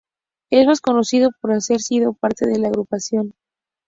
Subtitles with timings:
[0.49, 3.35] Es más conocido por haber sido parte de la agrupación Skid Row.